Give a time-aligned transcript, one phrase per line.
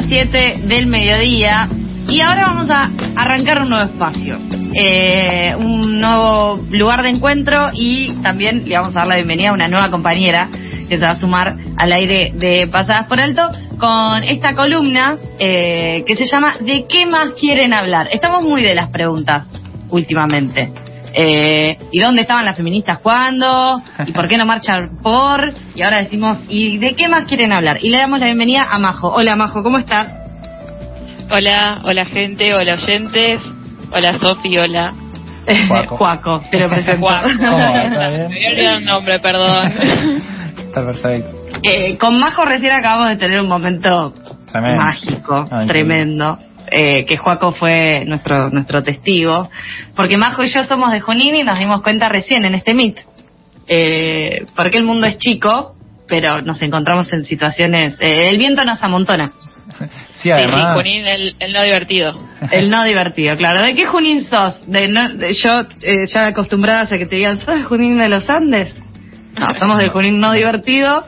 [0.00, 1.68] 07 del mediodía
[2.08, 4.38] y ahora vamos a arrancar un nuevo espacio,
[4.74, 9.54] eh, un nuevo lugar de encuentro y también le vamos a dar la bienvenida a
[9.54, 10.48] una nueva compañera
[10.88, 13.42] que se va a sumar al aire de Pasadas por Alto
[13.78, 18.08] con esta columna eh, que se llama ¿De qué más quieren hablar?
[18.12, 19.46] Estamos muy de las preguntas
[19.90, 20.81] últimamente.
[21.14, 23.82] Eh, ¿Y dónde estaban las feministas cuándo?
[24.06, 25.52] ¿Y por qué no marchan por?
[25.74, 27.78] Y ahora decimos, ¿y de qué más quieren hablar?
[27.82, 29.08] Y le damos la bienvenida a Majo.
[29.12, 30.08] Hola Majo, ¿cómo estás?
[31.30, 33.40] Hola, hola gente, hola oyentes,
[33.90, 34.92] hola Sofi, hola.
[35.68, 35.96] Juaco.
[35.96, 37.00] Juaco, te lo presento.
[37.00, 37.28] Juaco.
[37.38, 37.58] ¿Cómo?
[37.58, 38.28] ¿Está bien?
[38.28, 39.66] Me había olvidado el nombre, perdón.
[40.56, 41.30] Está perfecto.
[41.62, 44.12] Eh, con Majo recién acabamos de tener un momento
[44.50, 44.82] Tremendo.
[44.82, 46.38] mágico, Ah, tremendo.
[46.72, 49.50] Eh, que Juaco fue nuestro nuestro testigo,
[49.94, 52.98] porque Majo y yo somos de Junín y nos dimos cuenta recién en este meet,
[53.68, 55.74] eh, porque el mundo es chico,
[56.08, 59.30] pero nos encontramos en situaciones, eh, el viento nos amontona,
[59.78, 59.84] Sí,
[60.14, 60.74] Sí, sí, además.
[60.76, 62.14] Junín, el, el no divertido.
[62.52, 63.62] el no divertido, claro.
[63.62, 64.64] ¿De qué Junín sos?
[64.70, 68.08] De, no- de- yo eh, ya acostumbrada a que te digan, ¿sos de Junín de
[68.08, 68.74] los Andes?
[69.38, 71.04] No, somos del Junín no divertido.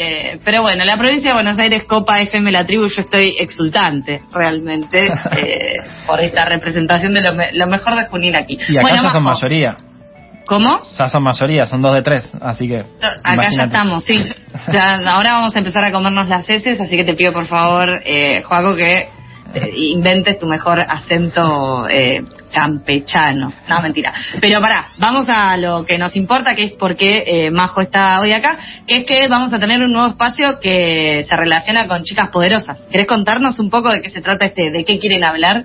[0.00, 4.22] Eh, pero bueno, la provincia de Buenos Aires, Copa FM La Tribu, yo estoy exultante
[4.32, 5.72] realmente eh,
[6.06, 8.56] por esta representación de lo, me- lo mejor de Junín aquí.
[8.68, 9.76] Y acá bueno, ya son mayoría.
[10.46, 10.78] ¿Cómo?
[10.96, 12.30] Ya son mayoría, son dos de tres.
[12.40, 12.76] Así que.
[13.24, 14.14] Acá ya estamos, sí.
[14.72, 18.00] Ya, ahora vamos a empezar a comernos las heces, así que te pido por favor,
[18.04, 19.08] eh, Joaco, que
[19.54, 23.52] eh, inventes tu mejor acento eh, campechano.
[23.68, 24.12] No, mentira.
[24.40, 28.20] Pero pará, vamos a lo que nos importa, que es por qué eh, Majo está
[28.20, 32.02] hoy acá, que es que vamos a tener un nuevo espacio que se relaciona con
[32.02, 32.86] chicas poderosas.
[32.90, 35.64] ¿Querés contarnos un poco de qué se trata este, de qué quieren hablar?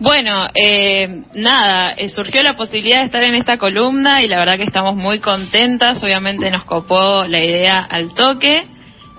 [0.00, 4.56] Bueno, eh, nada, eh, surgió la posibilidad de estar en esta columna y la verdad
[4.56, 8.62] que estamos muy contentas, obviamente nos copó la idea al toque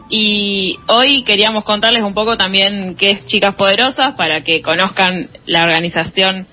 [0.10, 5.64] y hoy queríamos contarles un poco también qué es Chicas Poderosas para que conozcan la
[5.64, 6.48] organización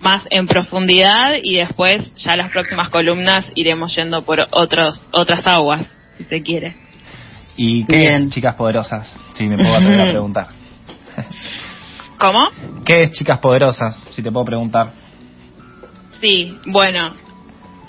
[0.00, 5.86] más en profundidad y después ya las próximas columnas iremos yendo por otros otras aguas,
[6.16, 6.76] si se quiere.
[7.56, 8.22] ¿Y qué Bien.
[8.22, 9.18] es Chicas Poderosas?
[9.34, 10.48] Si me puedo atrever a preguntar.
[12.18, 12.48] ¿Cómo?
[12.84, 14.06] ¿Qué es Chicas Poderosas?
[14.10, 14.92] Si te puedo preguntar.
[16.20, 17.14] Sí, bueno.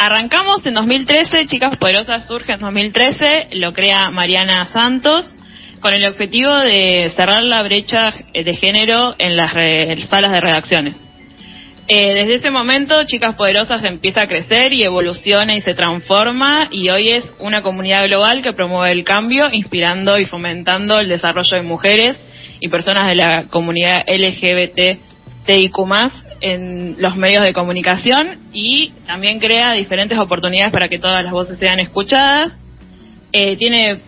[0.04, 5.30] Arrancamos en 2013, Chicas Poderosas surge en 2013, lo crea Mariana Santos,
[5.80, 10.98] con el objetivo de cerrar la brecha de género en las re- salas de redacciones.
[11.88, 16.90] Eh, desde ese momento, Chicas Poderosas empieza a crecer y evoluciona y se transforma y
[16.90, 21.62] hoy es una comunidad global que promueve el cambio, inspirando y fomentando el desarrollo de
[21.62, 22.18] mujeres
[22.60, 25.78] y personas de la comunidad LGBTIQ
[26.42, 31.58] en los medios de comunicación y también crea diferentes oportunidades para que todas las voces
[31.60, 32.58] sean escuchadas.
[33.32, 34.00] Eh, tiene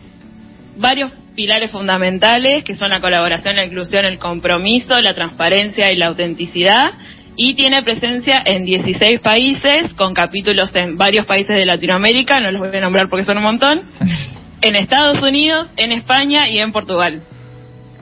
[0.77, 6.07] varios pilares fundamentales que son la colaboración, la inclusión, el compromiso, la transparencia y la
[6.07, 6.91] autenticidad.
[7.35, 12.69] Y tiene presencia en 16 países, con capítulos en varios países de Latinoamérica, no los
[12.69, 13.81] voy a nombrar porque son un montón,
[14.61, 17.21] en Estados Unidos, en España y en Portugal.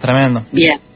[0.02, 0.46] Tremendo.
[0.52, 0.91] Bien.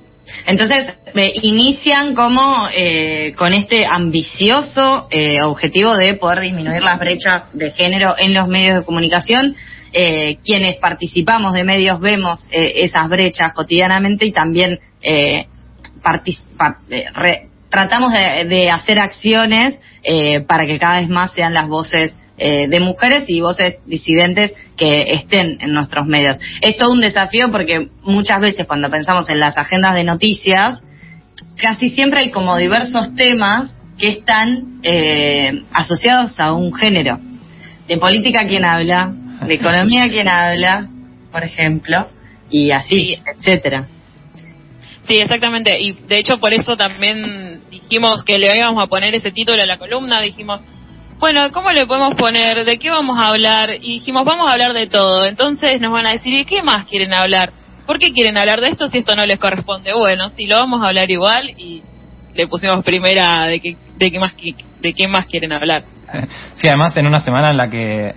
[0.45, 7.45] Entonces, eh, inician como eh, con este ambicioso eh, objetivo de poder disminuir las brechas
[7.53, 9.55] de género en los medios de comunicación.
[9.97, 15.47] Eh, quienes participamos de medios vemos eh, esas brechas cotidianamente y también eh,
[17.13, 19.77] re- tratamos de, de hacer acciones
[20.47, 25.13] para que cada vez más sean las voces eh, de mujeres y voces disidentes que
[25.13, 26.37] estén en nuestros medios.
[26.61, 30.83] Es todo un desafío porque muchas veces cuando pensamos en las agendas de noticias,
[31.57, 37.19] casi siempre hay como diversos temas que están eh, asociados a un género.
[37.87, 39.13] De política quién habla,
[39.45, 40.89] de economía quién habla,
[41.31, 42.07] por ejemplo,
[42.49, 43.87] y así, etcétera.
[45.07, 45.79] Sí, exactamente.
[45.79, 49.65] Y de hecho por eso también dijimos que le íbamos a poner ese título a
[49.65, 50.19] la columna.
[50.21, 50.61] Dijimos,
[51.19, 52.65] bueno, ¿cómo le podemos poner?
[52.65, 53.69] ¿De qué vamos a hablar?
[53.81, 55.25] Y dijimos, vamos a hablar de todo.
[55.25, 57.51] Entonces nos van a decir, ¿y qué más quieren hablar?
[57.85, 59.93] ¿Por qué quieren hablar de esto si esto no les corresponde?
[59.93, 61.81] Bueno, sí, lo vamos a hablar igual y
[62.33, 64.33] le pusimos primera de qué, de qué más,
[64.81, 65.83] de qué más quieren hablar.
[66.55, 68.13] Sí, además en una semana en la que,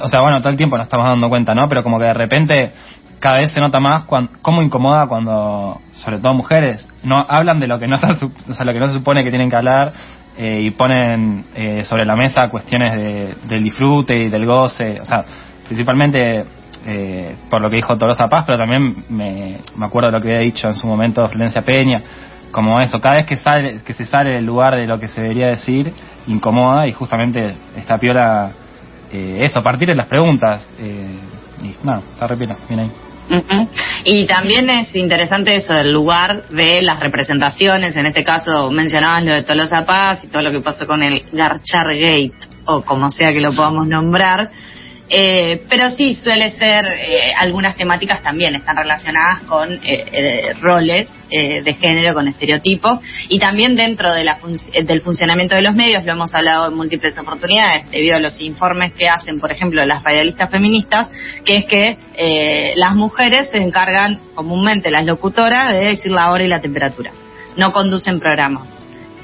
[0.00, 1.68] o sea, bueno, todo el tiempo nos estamos dando cuenta, ¿no?
[1.68, 2.72] Pero como que de repente
[3.18, 7.66] cada vez se nota más cuan- cómo incomoda cuando, sobre todo mujeres, no hablan de
[7.66, 7.96] lo que no,
[8.48, 9.92] o sea, lo que no se supone que tienen que hablar
[10.38, 15.04] eh, y ponen eh, sobre la mesa cuestiones de- del disfrute y del goce, o
[15.04, 15.24] sea,
[15.66, 16.44] principalmente
[16.86, 20.28] eh, por lo que dijo Tolosa Paz, pero también me, me acuerdo de lo que
[20.34, 22.00] había dicho en su momento Florencia Peña,
[22.52, 25.20] como eso, cada vez que sale que se sale del lugar de lo que se
[25.20, 25.92] debería decir,
[26.28, 28.50] incomoda y justamente esta piola,
[29.12, 30.66] eh, eso, partir de las preguntas.
[30.78, 31.06] eh,
[31.62, 32.90] y nada, está repila, bien ahí.
[34.04, 39.32] Y también es interesante eso, el lugar de las representaciones, en este caso mencionabas lo
[39.32, 42.34] de Tolosa Paz y todo lo que pasó con el Garchar Gate,
[42.66, 44.50] o como sea que lo podamos nombrar,
[45.08, 51.74] eh, pero sí, suele ser, eh, algunas temáticas también están relacionadas con eh, roles de
[51.74, 54.38] género, con estereotipos, y también dentro de la
[54.84, 58.92] del funcionamiento de los medios, lo hemos hablado en múltiples oportunidades, debido a los informes
[58.92, 61.08] que hacen, por ejemplo, las radialistas feministas,
[61.44, 66.48] que es que las mujeres se encargan comúnmente, las locutoras, de decir la hora y
[66.48, 67.10] la temperatura.
[67.56, 68.75] No conducen programas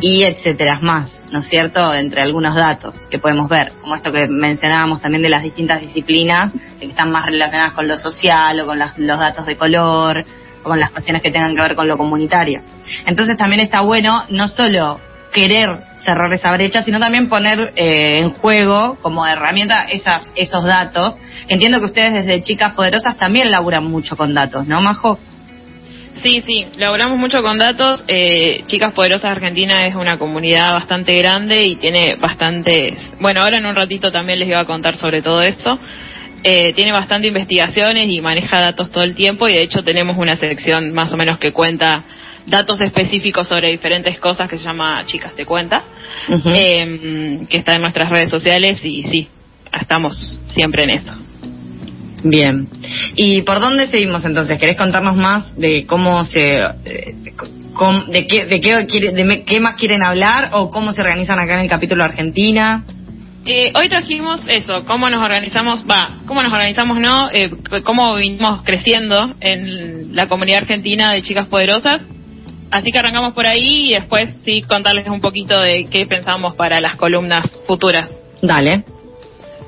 [0.02, 1.94] y etcétera más, ¿no es cierto?
[1.94, 6.52] Entre algunos datos que podemos ver, como esto que mencionábamos también de las distintas disciplinas
[6.80, 10.24] que están más relacionadas con lo social o con los datos de color
[10.64, 12.60] o con las cuestiones que tengan que ver con lo comunitario.
[13.06, 15.00] Entonces también está bueno no solo
[15.32, 21.16] querer cerrar esa brecha, sino también poner eh, en juego como herramienta esas, esos datos.
[21.46, 25.18] Entiendo que ustedes desde Chicas Poderosas también laburan mucho con datos, ¿no, Majo?
[26.22, 28.04] Sí, sí, laboramos mucho con datos.
[28.06, 32.96] Eh, Chicas Poderosas Argentina es una comunidad bastante grande y tiene bastantes.
[33.20, 35.76] Bueno, ahora en un ratito también les iba a contar sobre todo esto.
[36.44, 40.36] Eh, tiene bastante investigaciones y maneja datos todo el tiempo y de hecho tenemos una
[40.36, 42.04] sección más o menos que cuenta
[42.46, 45.82] datos específicos sobre diferentes cosas que se llama Chicas Te Cuenta,
[46.28, 49.28] em, que está en nuestras redes sociales y sí,
[49.72, 51.31] estamos siempre en eso.
[52.24, 52.68] Bien.
[53.16, 54.58] ¿Y por dónde seguimos entonces?
[54.58, 56.62] ¿Querés contarnos más de cómo se...
[56.84, 57.14] Eh,
[58.08, 61.60] de, qué, de, qué, de qué más quieren hablar o cómo se organizan acá en
[61.60, 62.84] el capítulo Argentina?
[63.44, 67.28] Eh, hoy trajimos eso, cómo nos organizamos, va, cómo nos organizamos, ¿no?
[67.32, 67.50] Eh,
[67.82, 72.02] cómo vinimos creciendo en la comunidad argentina de chicas poderosas.
[72.70, 76.80] Así que arrancamos por ahí y después sí contarles un poquito de qué pensamos para
[76.80, 78.08] las columnas futuras.
[78.40, 78.84] Dale.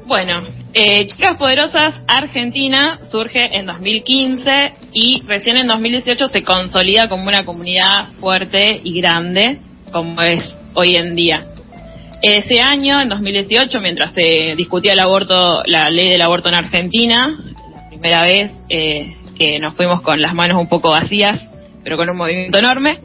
[0.07, 0.45] Bueno,
[0.75, 7.45] eh, Chicas Poderosas Argentina surge en 2015 y recién en 2018 se consolida como una
[7.45, 9.59] comunidad fuerte y grande
[9.93, 11.47] como es hoy en día.
[12.21, 17.39] Ese año, en 2018, mientras se discutía el aborto, la ley del aborto en Argentina,
[17.73, 21.47] la primera vez eh, que nos fuimos con las manos un poco vacías,
[21.85, 22.99] pero con un movimiento enorme,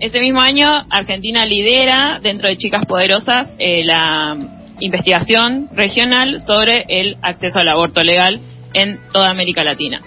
[0.00, 4.36] ese mismo año Argentina lidera dentro de Chicas Poderosas eh, la
[4.80, 8.40] investigación regional sobre el acceso al aborto legal
[8.72, 10.00] en toda América Latina.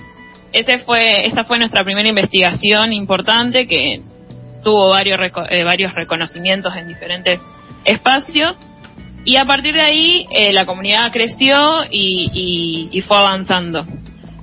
[0.52, 4.02] Ese fue, esa fue nuestra primera investigación importante que
[4.64, 5.20] tuvo varios,
[5.50, 7.42] eh, varios reconocimientos en diferentes
[7.86, 8.58] espacios
[9.24, 13.86] y a partir de ahí eh, la comunidad creció y, y, fue avanzando.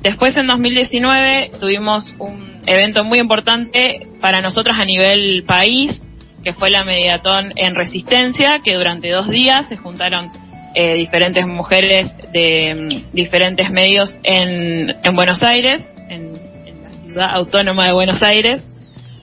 [0.03, 6.03] Después en 2019 tuvimos un evento muy importante para nosotras a nivel país
[6.45, 10.31] que fue la Mediatón en Resistencia, que durante dos días se juntaron
[10.75, 15.81] eh, diferentes mujeres de mm, diferentes medios en, en Buenos Aires,
[16.11, 16.35] en,
[16.83, 18.63] la ciudad autónoma de Buenos Aires,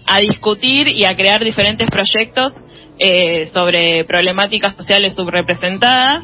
[0.07, 2.53] a discutir y a crear diferentes proyectos
[2.97, 6.23] eh, sobre problemáticas sociales subrepresentadas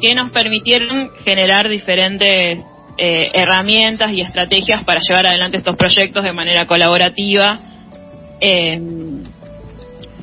[0.00, 2.58] que nos permitieron generar diferentes
[2.98, 7.58] eh, herramientas y estrategias para llevar adelante estos proyectos de manera colaborativa.
[8.40, 8.78] Eh,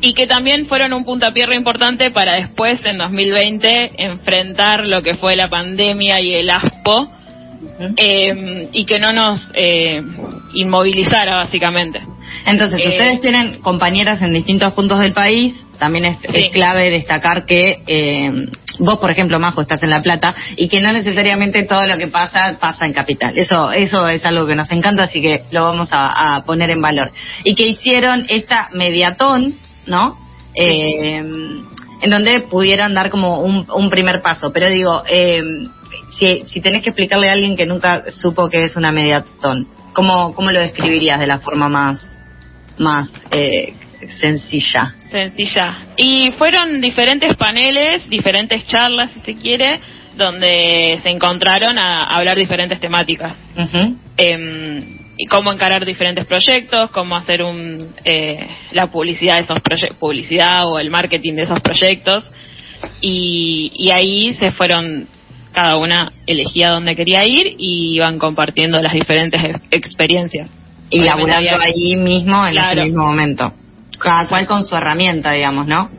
[0.01, 5.35] y que también fueron un puntapié importante para después, en 2020, enfrentar lo que fue
[5.35, 7.09] la pandemia y el ASPO
[7.95, 10.01] eh, y que no nos eh,
[10.53, 12.01] inmovilizara, básicamente.
[12.45, 16.17] Entonces, eh, ustedes tienen compañeras en distintos puntos del país, también es,
[16.51, 18.49] clave destacar que
[18.79, 22.07] vos, por ejemplo, Majo, estás en La Plata y que no necesariamente todo lo que
[22.07, 23.37] pasa pasa en Capital.
[23.37, 26.81] Eso, eso es algo que nos encanta, así que lo vamos a, a poner en
[26.81, 27.11] valor.
[27.43, 30.17] Y que hicieron esta mediatón ¿no?
[30.55, 31.21] Eh,
[32.01, 34.51] en donde pudieran dar como un, primer paso.
[34.53, 35.41] Pero digo, eh,
[36.17, 40.33] si, si tenés que explicarle a alguien que nunca supo que es una mediatón, ¿cómo,
[40.33, 42.05] cómo lo describirías de la forma más,
[42.77, 43.73] más eh,
[44.19, 44.95] sencilla?
[45.09, 45.77] Sencilla.
[45.95, 49.79] Y fueron diferentes paneles, diferentes charlas, si se quiere,
[50.15, 53.35] donde se encontraron a, hablar diferentes temáticas
[55.17, 60.67] y cómo encarar diferentes proyectos, cómo hacer un, eh, la publicidad de esos proyectos, publicidad
[60.67, 62.23] o el marketing de esos proyectos.
[63.01, 65.07] Y, y ahí se fueron,
[65.53, 70.51] cada una elegía dónde quería ir y iban compartiendo las diferentes experiencias.
[70.91, 73.51] Y laburando allí mismo en ese mismo momento.
[73.99, 75.89] Cada cual con su herramienta, digamos, ¿no?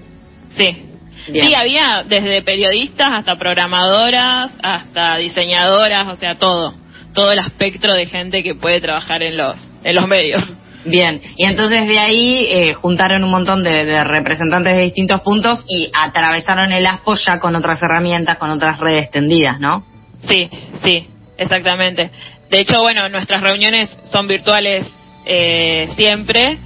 [0.56, 0.84] Sí.
[1.26, 6.72] Sí, había desde periodistas hasta programadoras, hasta diseñadoras, o sea, todo
[7.18, 10.40] todo el espectro de gente que puede trabajar en los, en los medios.
[10.84, 15.90] Bien, y entonces de ahí eh, juntaron un montón de, representantes de distintos puntos y
[15.92, 19.84] atravesaron el ASPO ya con otras herramientas, con otras redes tendidas, ¿no?
[20.30, 20.48] Sí,
[20.84, 22.08] sí, exactamente.
[22.50, 24.88] de hecho, bueno, nuestras reuniones son virtuales
[25.26, 26.58] eh, siempre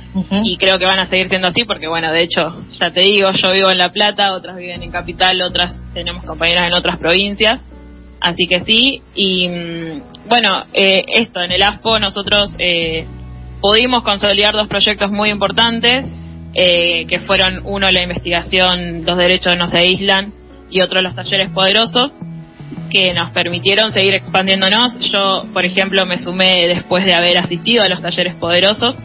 [0.45, 3.31] y creo que van a seguir siendo así porque, bueno, de hecho, ya te digo,
[3.33, 7.63] yo vivo en La Plata, otras viven en Capital, otras tenemos compañeras en otras provincias,
[8.23, 9.03] así que sí.
[9.15, 13.07] Y mm, bueno, eh, esto, en el ASPO nosotros eh,
[13.61, 16.07] pudimos consolidar dos proyectos muy importantes,
[16.55, 20.35] eh, que fueron uno la investigación Los derechos no se aíslan
[20.71, 22.13] y otro los talleres poderosos
[22.91, 25.11] que nos permitieron seguir expandiéndonos.
[25.11, 28.99] Yo, por ejemplo, me sumé después de haber asistido a los talleres poderosos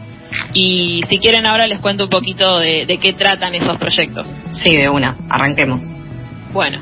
[0.52, 4.26] y si quieren ahora les cuento un poquito de, de qué tratan esos proyectos.
[4.52, 5.80] Sí, de una, arranquemos.
[6.52, 6.78] Bueno,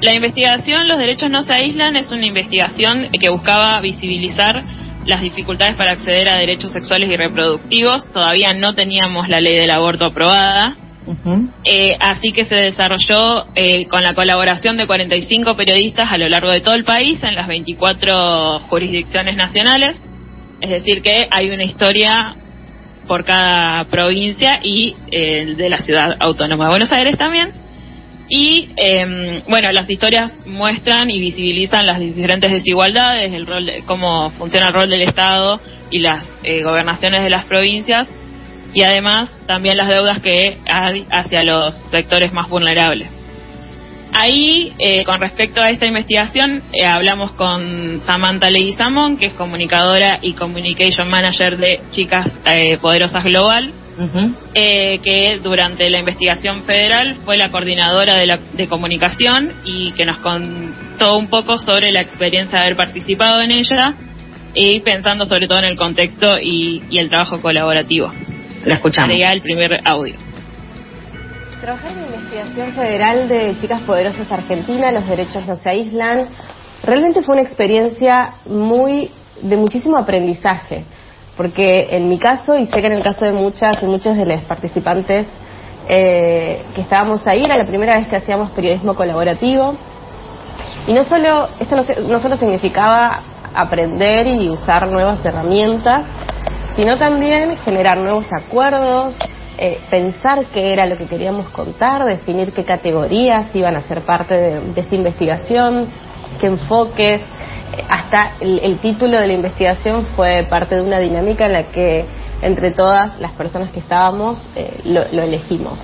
[0.00, 4.62] la investigación Los derechos no se aíslan es una investigación que buscaba visibilizar
[5.06, 8.06] las dificultades para acceder a derechos sexuales y reproductivos.
[8.12, 10.76] Todavía no teníamos la ley del aborto aprobada.
[11.64, 16.50] Eh, así que se desarrolló eh, con la colaboración de 45 periodistas a lo largo
[16.50, 19.98] de todo el país en las 24 jurisdicciones nacionales.
[20.60, 22.34] Es decir, que hay una historia
[23.06, 27.52] por cada provincia y eh, de la ciudad autónoma de Buenos Aires también.
[28.28, 34.66] Y em, bueno, las historias muestran y visibilizan las diferentes desigualdades, el rol cómo funciona
[34.68, 36.28] el rol del Estado y las
[36.62, 38.06] gobernaciones de las provincias
[38.74, 43.10] y además también las deudas que hay hacia los sectores más vulnerables.
[44.12, 50.18] Ahí, eh, con respecto a esta investigación, eh, hablamos con Samantha Leguizamón, que es comunicadora
[50.22, 53.72] y communication manager de Chicas eh, Poderosas Global,
[54.54, 60.18] que durante la investigación federal fue la coordinadora de, la, de comunicación y que nos
[60.18, 63.94] contó un poco sobre la experiencia de haber participado en ella
[64.54, 68.12] y pensando sobre todo en el contexto y el trabajo colaborativo.
[68.64, 69.10] La escuchamos.
[69.10, 70.14] Sería el primer audio.
[71.60, 76.28] Trabajar en la investigación federal de Chicas Poderosas Argentina, los derechos no se aíslan,
[76.84, 79.10] realmente fue una experiencia muy
[79.42, 80.84] de muchísimo aprendizaje,
[81.38, 84.26] porque en mi caso, y sé que en el caso de muchas y muchos de
[84.26, 85.26] los participantes
[85.88, 89.74] eh, que estábamos ahí, era la primera vez que hacíamos periodismo colaborativo,
[90.86, 93.22] y no solo, esto no, no solo significaba
[93.54, 96.02] aprender y usar nuevas herramientas,
[96.76, 99.14] sino también generar nuevos acuerdos,
[99.60, 104.34] eh, pensar qué era lo que queríamos contar, definir qué categorías iban a ser parte
[104.34, 105.86] de, esta investigación,
[106.40, 107.22] qué enfoques.
[107.22, 112.04] Eh, hasta el, título de la investigación fue parte de una dinámica en la que
[112.42, 115.78] entre todas las personas que estábamos eh, lo, elegimos.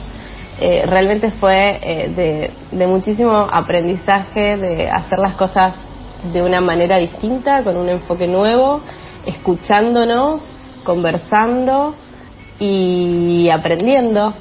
[0.59, 1.81] realmente fue
[2.17, 5.75] de, de muchísimo aprendizaje, de hacer las cosas
[6.33, 8.81] de una manera distinta, con un enfoque nuevo,
[9.27, 10.43] escuchándonos
[10.85, 11.95] conversando
[12.59, 14.35] y aprendiendo.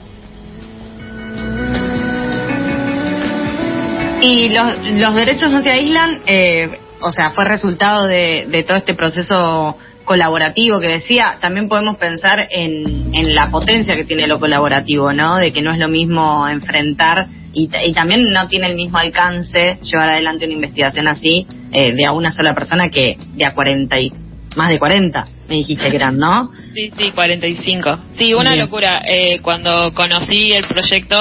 [4.22, 8.78] Y los, los derechos no se aíslan, eh, o sea, fue resultado de, de todo
[8.78, 14.40] este proceso colaborativo que decía, también podemos pensar en, en, la potencia que tiene lo
[14.40, 15.38] colaborativo, ¿no?
[15.38, 19.78] De que no es lo mismo enfrentar y, y también no tiene el mismo alcance
[19.82, 24.00] llevar adelante una investigación así eh, de a una sola persona que de a 40
[24.02, 24.12] y
[24.56, 26.52] más de 40, me dijiste que eran, ¿no?
[26.74, 28.00] Sí, sí, 45.
[28.16, 29.02] Sí, una locura.
[29.08, 31.16] Eh, cuando conocí el proyecto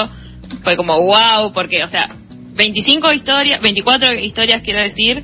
[0.62, 2.08] fue como wow, porque, o sea,
[2.54, 5.22] 25 historias, 24 historias quiero decir,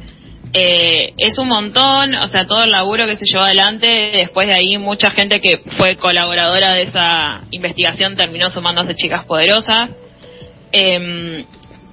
[0.52, 4.54] eh, es un montón, o sea, todo el laburo que se llevó adelante, después de
[4.54, 9.90] ahí mucha gente que fue colaboradora de esa investigación terminó sumándose chicas poderosas.
[10.72, 11.44] Eh,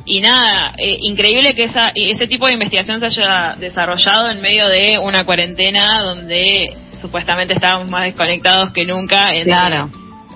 [0.05, 4.67] y nada, eh, increíble que esa, ese tipo de investigación se haya desarrollado en medio
[4.67, 9.47] de una cuarentena donde supuestamente estábamos más desconectados que nunca en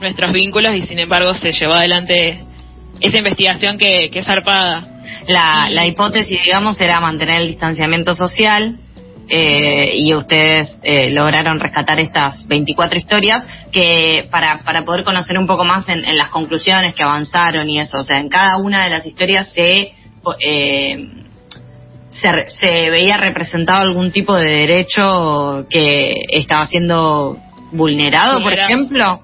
[0.01, 2.39] nuestros vínculos y sin embargo se llevó adelante
[3.01, 5.01] esa investigación que, que es zarpada.
[5.27, 8.79] La, la hipótesis, digamos, era mantener el distanciamiento social,
[9.31, 15.45] eh, y ustedes eh, lograron rescatar estas 24 historias que para, para poder conocer un
[15.45, 18.89] poco más en, las conclusiones que avanzaron y eso, o sea, en cada una de
[18.89, 19.93] las historias se,
[20.41, 21.07] eh,
[22.19, 27.37] se, veía representado algún tipo de derecho que estaba siendo
[27.71, 29.21] vulnerado, por ejemplo.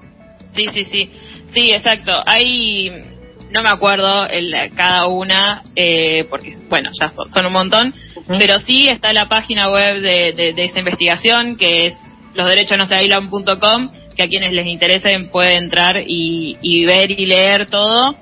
[0.54, 1.10] Sí, sí, sí,
[1.52, 2.12] sí, exacto.
[2.26, 3.15] Hay
[3.56, 7.94] no me acuerdo el, cada una, eh, porque, bueno, ya son, un montón,
[8.38, 11.94] pero sí está la página web de, de, esa investigación, que es
[12.34, 18.14] losderechosnoseailan.com, que a quienes les interesen pueden entrar y, y ver y leer todo.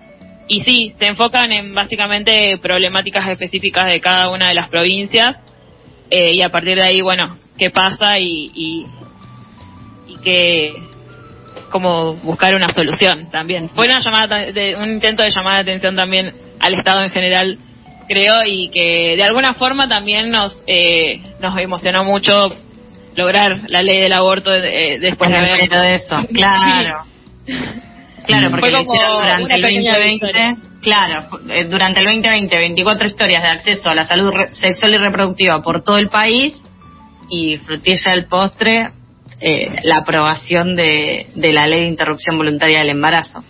[0.47, 5.37] Y sí, se enfocan en básicamente problemáticas específicas de cada una de las provincias,
[6.11, 8.87] eh, y a partir de ahí, bueno, qué pasa y, y,
[10.07, 10.94] y qué
[11.75, 13.69] como buscar una solución también.
[13.71, 17.59] Fue una llamada de, un intento de llamar la atención también al Estado en general,
[18.07, 22.47] creo, y que de alguna forma también nos, eh, nos emocionó mucho
[23.17, 25.69] lograr la ley del aborto eh, después de haber...
[25.69, 27.07] de eso, claro.
[28.27, 30.57] Claro, porque lo hicieron durante el 2020.
[30.81, 35.61] Claro, eh, durante el 2020, 24 historias de acceso a la salud sexual y reproductiva
[35.61, 36.55] por todo el país
[37.29, 38.93] y frutilla del postre,
[39.47, 43.45] eh, la aprobación de, de la ley de interrupción voluntaria del embarazo.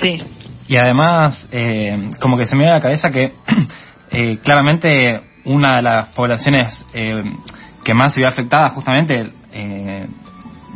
[0.00, 0.22] Sí.
[0.68, 3.32] Y además, eh, como que se me viene a la cabeza que
[4.12, 7.20] eh, claramente una de las poblaciones eh,
[7.82, 10.06] que más se vio afectada justamente eh,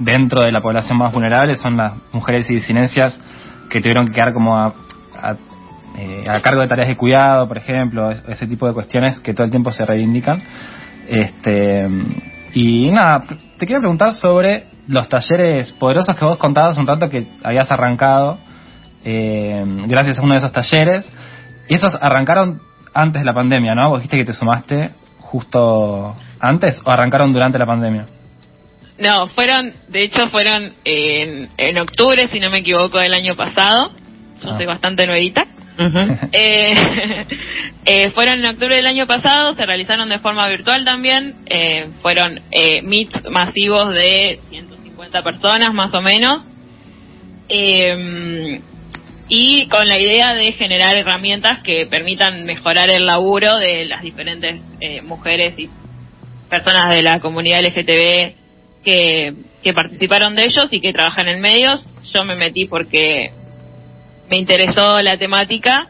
[0.00, 3.16] dentro de la población más vulnerable son las mujeres y disidencias
[3.70, 4.74] que tuvieron que quedar como a,
[5.14, 5.36] a,
[5.98, 9.44] eh, a cargo de tareas de cuidado, por ejemplo, ese tipo de cuestiones que todo
[9.44, 10.42] el tiempo se reivindican.
[11.06, 11.86] Este,
[12.58, 13.22] y nada,
[13.58, 18.38] te quiero preguntar sobre los talleres poderosos que vos contabas un rato que habías arrancado
[19.04, 21.12] eh, gracias a uno de esos talleres.
[21.68, 22.60] Y esos arrancaron
[22.94, 23.90] antes de la pandemia, ¿no?
[23.90, 28.06] Vos dijiste que te sumaste justo antes o arrancaron durante la pandemia.
[28.98, 33.90] No, fueron, de hecho fueron en, en octubre, si no me equivoco, del año pasado.
[34.42, 34.56] Yo Ah.
[34.56, 35.44] soy bastante nuevita.
[35.78, 35.98] Ujú.
[36.32, 36.74] Eh,
[37.84, 41.34] eh, fueron en octubre del año pasado, se realizaron de forma virtual también.
[41.46, 46.44] eh, fueron eh, meets masivos de 150 personas más o menos.
[47.48, 48.60] Eh,
[49.28, 54.62] y con la idea de generar herramientas que permitan mejorar el laburo de las diferentes
[54.80, 55.68] eh, mujeres y
[56.48, 58.34] personas de la comunidad LGTB
[58.84, 59.32] que,
[59.64, 61.84] que participaron de ellos y que trabajan en medios.
[62.14, 63.32] Yo me metí porque
[64.30, 65.88] me interesó la temática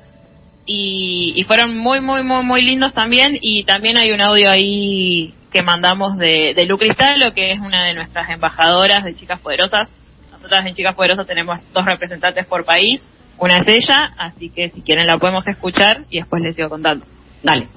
[0.66, 3.38] y, y fueron muy, muy, muy, muy lindos también.
[3.40, 7.87] Y también hay un audio ahí que mandamos de, de Lu Cristalo, que es una
[7.87, 9.88] de nuestras embajadoras de Chicas Poderosas.
[10.33, 13.02] Nosotras en Chicas Poderosas tenemos dos representantes por país.
[13.38, 17.07] Una es ella, así que si quieren la podemos escuchar y después les sigo contando.
[17.43, 17.69] Dale.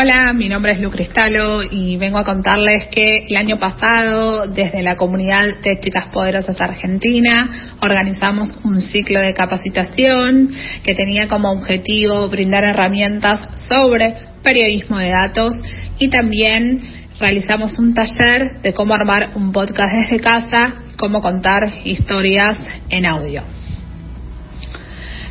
[0.00, 4.80] Hola, mi nombre es Lu Cristalo y vengo a contarles que el año pasado, desde
[4.80, 10.52] la comunidad de Chicas Poderosas Argentina, organizamos un ciclo de capacitación
[10.84, 15.56] que tenía como objetivo brindar herramientas sobre periodismo de datos
[15.98, 16.80] y también
[17.18, 22.56] realizamos un taller de cómo armar un podcast desde casa, cómo contar historias
[22.88, 23.57] en audio.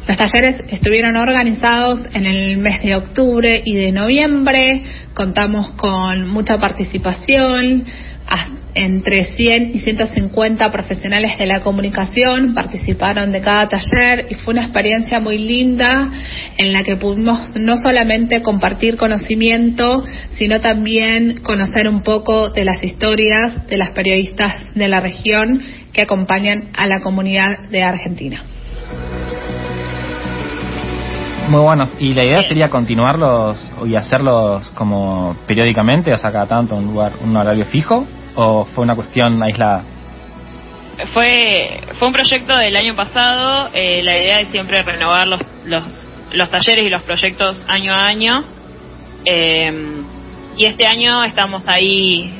[0.07, 4.81] Los talleres estuvieron organizados en el mes de octubre y de noviembre.
[5.13, 7.83] Contamos con mucha participación.
[8.73, 14.65] Entre 100 y 150 profesionales de la comunicación participaron de cada taller y fue una
[14.65, 16.11] experiencia muy linda
[16.59, 20.03] en la que pudimos no solamente compartir conocimiento,
[20.35, 25.59] sino también conocer un poco de las historias de las periodistas de la región
[25.91, 28.43] que acompañan a la comunidad de Argentina.
[31.47, 31.89] Muy buenos.
[31.99, 37.13] ¿Y la idea sería continuarlos y hacerlos como periódicamente, o sea, cada tanto un lugar,
[37.23, 38.05] un horario fijo?
[38.35, 39.83] ¿O fue una cuestión aislada?
[41.13, 43.69] Fue, fue un proyecto del año pasado.
[43.73, 45.83] eh, la idea es siempre renovar los, los,
[46.33, 48.43] los talleres y los proyectos año a año.
[49.23, 50.01] Eh,
[50.57, 52.33] y este año estamos ahí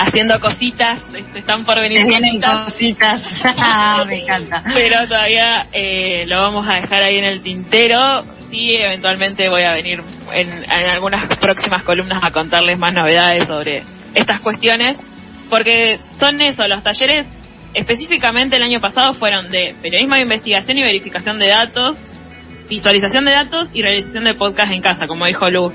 [0.00, 1.00] haciendo cositas.
[1.32, 3.22] se Están por venir Se vienen cositas.
[3.22, 4.06] cositas.
[4.06, 4.64] Me encanta.
[4.74, 8.24] Pero todavía eh, lo vamos a dejar ahí en el tintero.
[8.50, 13.82] Sí, eventualmente voy a venir en, en algunas próximas columnas a contarles más novedades sobre
[14.14, 14.98] estas cuestiones.
[15.48, 17.26] Porque son eso, los talleres
[17.74, 21.96] específicamente el año pasado fueron de periodismo de investigación y verificación de datos,
[22.68, 25.72] visualización de datos y realización de podcast en casa, como dijo Lu.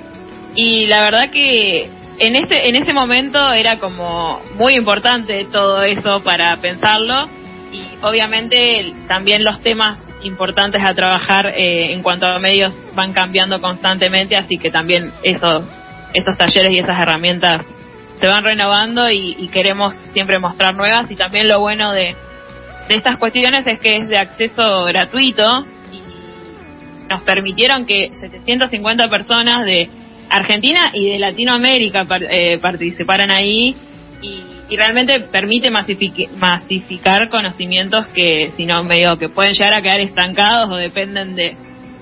[0.56, 6.22] Y la verdad que en ese, en ese momento era como muy importante todo eso
[6.24, 7.26] para pensarlo
[7.72, 13.60] y obviamente también los temas importantes a trabajar eh, en cuanto a medios van cambiando
[13.60, 15.66] constantemente, así que también esos,
[16.14, 17.66] esos talleres y esas herramientas
[18.20, 22.16] se van renovando y, y queremos siempre mostrar nuevas y también lo bueno de,
[22.88, 26.02] de estas cuestiones es que es de acceso gratuito y
[27.10, 29.90] nos permitieron que 750 personas de
[30.30, 33.76] Argentina y de Latinoamérica par- eh, participaran ahí
[34.22, 39.82] y, y realmente permite masific- masificar conocimientos que si no medio que pueden llegar a
[39.82, 41.56] quedar estancados o dependen de,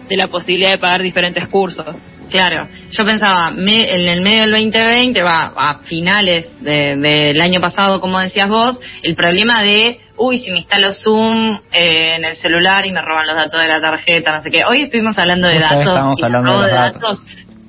[0.08, 1.96] de la posibilidad de pagar diferentes cursos.
[2.32, 7.60] Claro, yo pensaba, me- en el medio del 2020, va a finales de- del año
[7.60, 12.36] pasado, como decías vos, el problema de, uy, si me instalo Zoom eh, en el
[12.38, 14.64] celular y me roban los datos de la tarjeta, no sé qué.
[14.66, 15.80] Hoy estuvimos hablando de datos.
[15.80, 17.22] estábamos y hablando de los datos.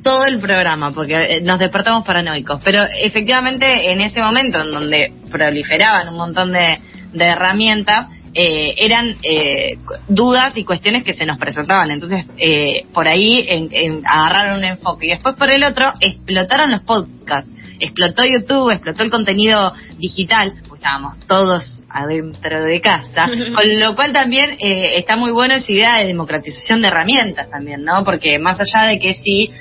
[0.05, 2.61] Todo el programa, porque eh, nos despertamos paranoicos.
[2.63, 6.79] Pero efectivamente, en ese momento en donde proliferaban un montón de,
[7.13, 11.91] de herramientas, eh, eran eh, dudas y cuestiones que se nos presentaban.
[11.91, 15.07] Entonces, eh, por ahí en, en- agarraron un enfoque.
[15.07, 17.51] Y después, por el otro, explotaron los podcasts.
[17.81, 24.13] explotó YouTube, explotó el contenido digital, pues estábamos todos adentro de casa, con lo cual
[24.13, 28.03] también eh, está muy bueno esa idea de democratización de herramientas también, ¿no?
[28.05, 29.53] Porque más allá de que si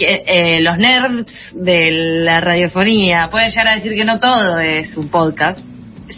[0.00, 1.90] eh, los nerds de
[2.24, 5.60] la radiofonía pueden llegar a decir que no todo es un podcast,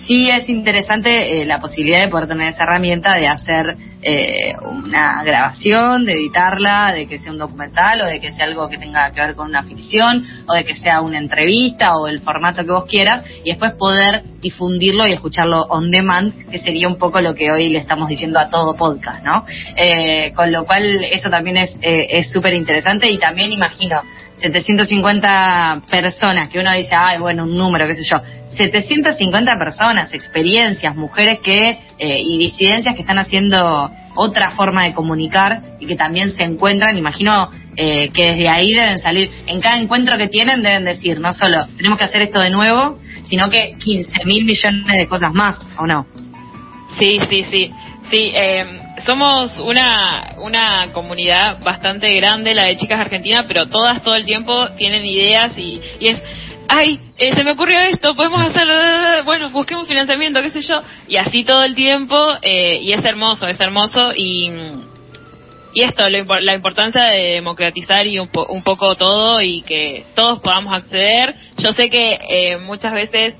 [0.06, 5.22] sí es interesante eh, la posibilidad de poder tener esa herramienta de hacer eh, una
[5.22, 9.10] grabación, de editarla, de que sea un documental o de que sea algo que tenga
[9.12, 12.72] que ver con una ficción o de que sea una entrevista o el formato que
[12.72, 17.34] vos quieras y después poder difundirlo y escucharlo on demand, que sería un poco lo
[17.34, 19.44] que hoy le estamos diciendo a todo podcast, ¿no?
[19.76, 24.02] Eh, con lo cual eso también es súper interesante y también imagino
[24.36, 28.22] 750 personas que uno dice, ay, bueno, un número, qué sé yo
[28.56, 35.62] 750 personas, experiencias, mujeres que eh, y disidencias que están haciendo otra forma de comunicar
[35.78, 40.16] y que también se encuentran, imagino eh, que desde ahí deben salir, en cada encuentro
[40.18, 44.24] que tienen deben decir, no solo tenemos que hacer esto de nuevo, sino que 15
[44.24, 46.06] mil millones de cosas más, ¿o no?
[46.98, 47.70] Sí, sí, sí.
[48.10, 48.66] Sí, eh,
[49.06, 54.68] somos una, una comunidad bastante grande, la de chicas argentinas, pero todas todo el tiempo
[54.76, 56.20] tienen ideas y, y es
[56.72, 58.68] ay, eh, se me ocurrió esto, podemos hacer,
[59.24, 63.48] bueno, busquemos financiamiento, qué sé yo, y así todo el tiempo, eh, y es hermoso,
[63.48, 64.52] es hermoso, y,
[65.74, 71.34] y esto, la importancia de democratizar y un, poco todo, y que todos podamos acceder.
[71.58, 73.34] Yo sé que eh, muchas veces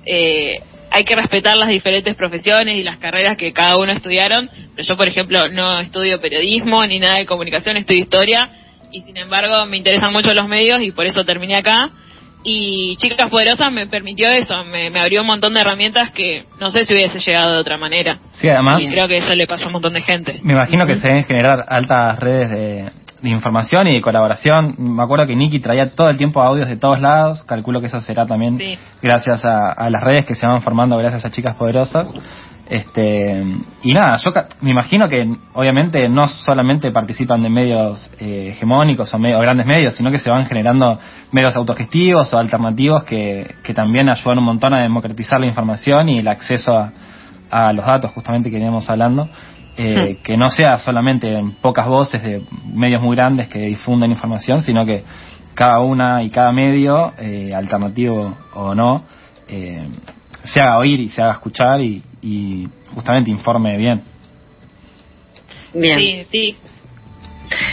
[0.92, 4.96] hay que respetar las diferentes profesiones y las carreras que cada uno estudiaron, pero yo,
[4.96, 8.50] por ejemplo, no estudio periodismo ni nada de comunicación, estudio historia,
[8.90, 11.92] y sin embargo me interesan mucho los medios y por eso terminé acá
[12.42, 16.87] y Chicas Poderosas me permitió eso, me, abrió un montón de herramientas que no sé
[16.87, 18.18] si hubiese llegado de otra manera.
[18.33, 18.81] Sí, además.
[18.81, 20.40] Y creo que eso le pasó a un montón de gente.
[20.42, 22.90] Me imagino que se deben generar altas redes de,
[23.22, 24.74] información y de colaboración.
[24.79, 28.00] Me acuerdo que Nicky traía todo el tiempo audios de todos lados, calculo que eso
[28.00, 28.59] será también
[29.03, 32.11] gracias a, a, las redes que se van formando gracias a Chicas Poderosas.
[32.70, 33.44] Este,
[33.83, 34.30] y nada, yo
[34.61, 40.09] me imagino que obviamente no solamente participan de medios eh, hegemónicos o, grandes medios, sino
[40.12, 40.96] que se van generando
[41.33, 46.20] medios autogestivos o alternativos que, que también ayudan un montón a democratizar la información y
[46.20, 46.72] el acceso
[47.50, 49.28] a, los datos, justamente que veníamos hablando.
[49.76, 50.22] Eh, hmm.
[50.22, 54.85] que no sea solamente en pocas voces de medios muy grandes que difunden información, sino
[54.85, 55.04] que
[55.54, 59.04] cada una y cada medio, eh, alternativo o no,
[59.48, 59.88] eh,
[60.44, 64.02] se haga oír y se haga escuchar y, y justamente informe bien.
[65.74, 65.98] Bien.
[65.98, 66.56] Sí, sí.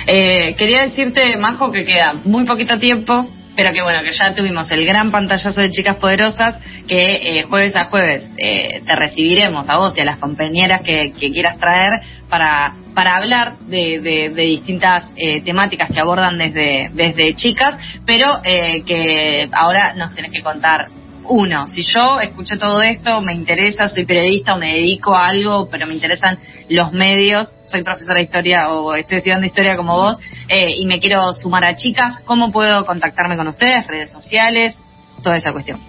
[0.07, 4.69] Eh, quería decirte, Majo, que queda muy poquito tiempo, pero que bueno, que ya tuvimos
[4.71, 6.57] el gran pantallazo de Chicas Poderosas,
[6.87, 11.11] que eh, jueves a jueves eh, te recibiremos a vos y a las compañeras que,
[11.11, 11.89] quieras traer
[12.29, 15.11] para, para hablar de, de, de distintas
[15.43, 20.87] temáticas que abordan desde, desde chicas, pero que ahora nos tenés que contar
[21.29, 25.69] uno, si yo escuché todo esto, me interesa, soy periodista o me dedico a algo,
[25.69, 26.37] pero me interesan
[26.69, 30.99] los medios, soy profesora de historia o estoy estudiando historia como vos, eh, y me
[30.99, 33.85] quiero sumar a chicas, ¿cómo puedo contactarme con ustedes?
[33.87, 34.75] Redes sociales,
[35.23, 35.79] toda esa cuestión.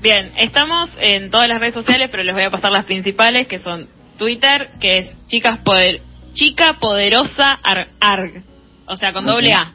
[0.00, 3.58] Bien, estamos en todas las redes sociales, pero les voy a pasar las principales, que
[3.58, 3.86] son
[4.18, 6.00] Twitter, que es chicas poder,
[6.32, 7.58] chica poderosa
[8.00, 8.42] arg,
[8.86, 9.74] o sea, con doble A.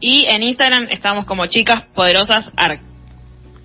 [0.00, 2.91] Y en Instagram estamos como chicas poderosas arg.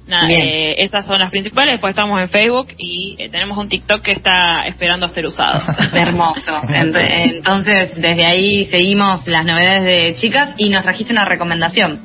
[0.07, 1.73] Nada, eh, esas son las principales.
[1.73, 5.61] Después estamos en Facebook y eh, tenemos un TikTok que está esperando a ser usado.
[5.93, 6.61] Hermoso.
[6.73, 11.99] Entonces, desde ahí seguimos las novedades de chicas y nos trajiste una recomendación.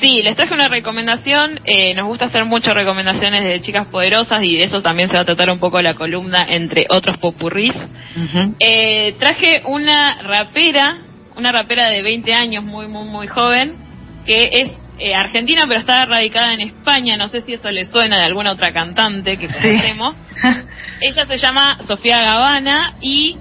[0.00, 1.58] Sí, les traje una recomendación.
[1.64, 5.22] Eh, nos gusta hacer muchas recomendaciones de chicas poderosas y de eso también se va
[5.22, 7.72] a tratar un poco la columna, entre otros popurrís.
[9.18, 10.98] traje una rapera,
[11.36, 13.76] una rapera de 20 años, muy, muy, muy joven,
[14.26, 17.16] que es eh, argentina, pero está radicada en España.
[17.16, 20.16] No sé si eso le suena de alguna otra cantante que conocemos.
[21.00, 23.36] Ella se llama Sofía Gavana y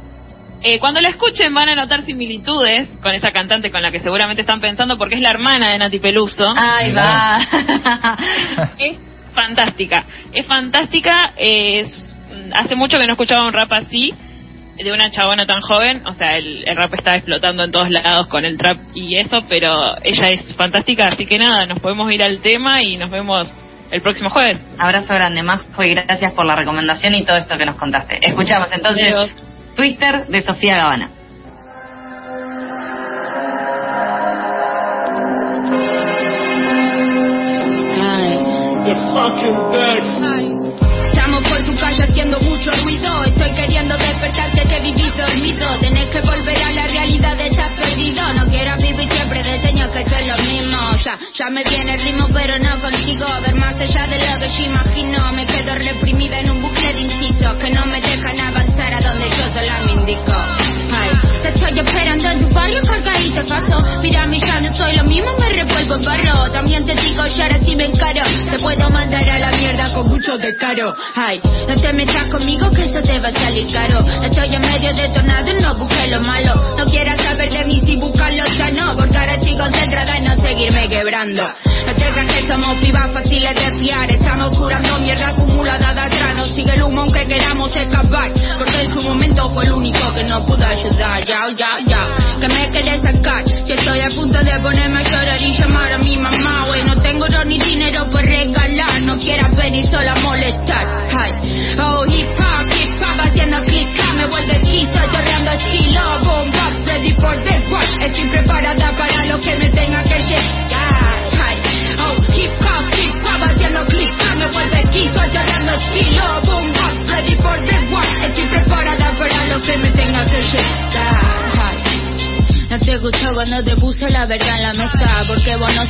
[0.62, 4.41] eh, cuando la escuchen van a notar similitudes con esa cantante con la que seguramente
[4.41, 6.44] están pensando porque es la hermana de Nati Peluso.
[6.56, 7.38] ¡Ay, va!
[8.78, 9.00] es
[9.34, 10.04] fantástica.
[10.34, 11.32] Es fantástica.
[11.38, 12.15] Es,
[12.54, 14.13] hace mucho que no escuchaba un rap así
[14.84, 18.44] de una chabona tan joven, o sea, el, rap está explotando en todos lados con
[18.44, 22.42] el trap y eso, pero ella es fantástica, así que nada, nos podemos ir al
[22.42, 23.50] tema y nos vemos
[23.92, 24.60] el próximo jueves.
[24.78, 28.20] Abrazo grande, más y gracias por la recomendación y todo esto que nos contaste.
[28.22, 29.14] Escuchamos entonces
[29.76, 31.10] Twister de Sofía Gavana.
[41.50, 43.35] por tu calle haciendo mucho ruido.
[44.36, 45.80] Despertarte que vivís dormido.
[45.80, 48.34] Tenés que volver a la realidad, estás perdido.
[48.34, 50.78] No quieras vivir siempre de que es lo mismo.
[51.04, 54.50] Ya Ya, me viene el ritmo, pero no consigo ver más allá de lo que
[54.50, 55.32] yo imagino.
[55.32, 58.02] Me quedo reprimida en un bucle de incisos que no me
[63.06, 64.02] cargadito paso.
[64.02, 66.52] Mira, mi ya no soy lo mismo, me revuelvo en barro.
[66.52, 68.24] También te digo, ya ahora sí me encaro.
[68.52, 70.96] Te puedo mandar a la mierda con mucho descaro.
[71.15, 74.06] Ay, no te metas conmigo que eso te va a salir caro.
[74.24, 76.76] Estoy en medio de tornado, no busques lo malo.
[76.78, 78.96] No quieras saber de mí si buscas lo sano.
[78.98, 81.44] Porque ahora estoy concentrada en no seguirme quebrando.
[81.93, 84.10] Creas que somos pibas fáciles de fiar.
[84.10, 86.36] Estamos curando mierda acumulada de atrás.
[86.36, 88.32] No sigue el humo aunque queramos escapar.
[88.58, 91.26] Porque en su momento fue el único que nos pudo ayudar.
[91.26, 92.08] Ya, ya, ya.
[92.39, 93.43] Que me querés sacar.
[93.48, 96.65] Si estoy a punto de ponerme a llorar y llamar a mi mamá.
[96.71, 99.02] Wey, no tengo oro ni dinero por regalar.
[99.02, 101.06] No quieras venir sola a molestar.
[101.78, 104.44] Oh, hip hop, hip hop haciendo click Me vuelve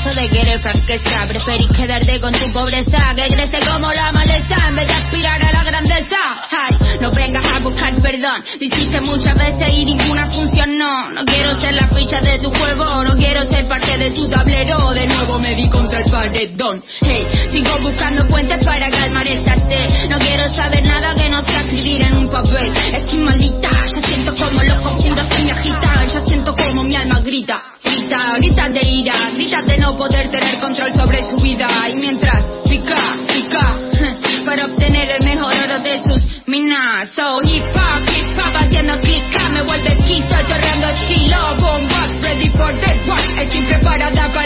[0.05, 4.75] Sos de querer franqueza Preferís quedarte con tu pobreza Que crece como la maleza En
[4.75, 6.17] vez de aspirar a la grandeza.
[6.51, 8.43] Ay, no vengas a buscar perdón.
[8.59, 11.09] Lo hiciste muchas veces y ninguna funcionó.
[11.09, 14.91] No quiero ser la ficha de tu juego No quiero ser parte de tu tablero.
[14.91, 16.83] De nuevo me vi contra el paredón.
[17.01, 20.09] Hey, sigo buscando puentes para calmar esta sed.
[20.09, 22.71] No quiero saber nada que no sea escribir en un papel.
[22.93, 26.07] Estoy maldita, ya siento como los que me agitan.
[26.07, 27.63] Ya siento como mi alma grita,
[28.05, 31.67] grita, grita de ira, grita de no poder tener control sobre su vida.
[31.89, 33.77] Y mientras pica, pica,
[34.45, 37.09] para obtener el mejor oro de sus minas.
[37.15, 42.49] So hip hop, hip hop haciendo clica, me vuelve quito, llorando estilo, boom, bop, ready
[42.49, 43.39] for the war.
[43.39, 44.44] Estoy preparada para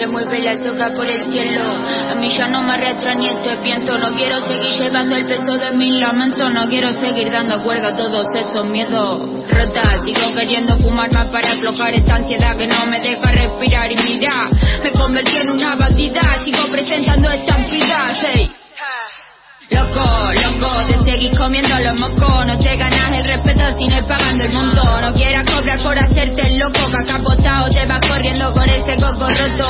[0.00, 1.60] que mueve la toca por el cielo.
[2.10, 3.98] A mí ya no me arrastra ni este viento.
[3.98, 6.48] No quiero seguir llevando el peso de mi lamento.
[6.48, 9.28] No quiero seguir dando cuerda a todos esos miedos.
[9.50, 13.92] Rota, sigo queriendo fumar más para aflojar esta ansiedad que no me deja respirar.
[13.92, 14.48] Y mira,
[14.82, 16.22] me convertí en una bandida.
[16.46, 18.22] Sigo presentando estampidas.
[18.22, 18.50] Hey.
[19.70, 24.52] Loco, loco, te seguís comiendo los mocos No te ganas el respeto ir pagando el
[24.52, 26.98] monto No quieras cobrar por hacerte loco Que
[27.90, 29.68] vas corriendo con ese coco roto.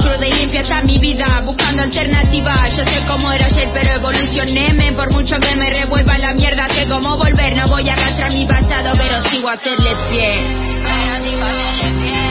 [0.00, 2.76] Cruda y limpia está mi vida Buscando alternativas.
[2.76, 4.94] Yo sé cómo era ayer pero evolucioné men.
[4.94, 7.56] Por mucho que me revuelva la mierda Sé cómo volver.
[7.56, 10.44] No voy a arrastrar mi pasado Pero sigo a hacerle pie.
[10.82, 12.22] Pero sigo a hacerle pie.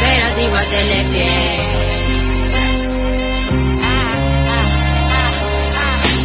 [0.00, 1.82] Pero sigo a hacerle pie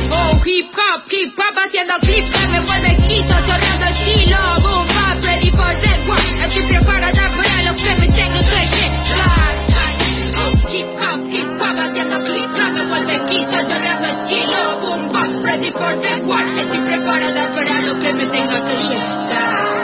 [0.09, 5.23] Oh, hip hop, hip hop haciendo clip que me vuelve quito, chorreando estilo, boom, bap,
[5.23, 6.19] ready for the war.
[6.47, 7.46] Estoy preparada para
[7.77, 8.77] que tripping, tengo suerte.
[10.69, 14.79] Hip hop, hip hop, haciendo clip, me vuelve quizás cerrando estilo.
[14.81, 16.43] Boom, bap, ready for the war.
[16.57, 19.76] Estoy preparada para lo que me tenga que